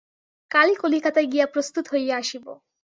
কালই 0.51 0.75
কলিকাতায় 0.75 1.27
গিয়া 1.27 1.45
প্রস্তুত 1.45 1.85
হইয়া 1.93 2.15
আসিব। 2.17 2.45